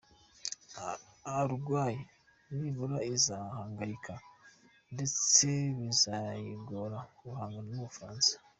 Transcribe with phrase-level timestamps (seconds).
[1.41, 1.95] Uruguay
[2.57, 4.13] nimubura izahangayika
[4.93, 8.33] ndetse bizayigora guhangana n’Ubufaransa.